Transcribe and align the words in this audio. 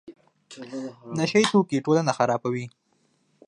نشه 1.17 1.37
یي 1.41 1.45
توکي 1.51 1.77
ټولنه 1.85 2.11
خرابوي. 2.17 2.65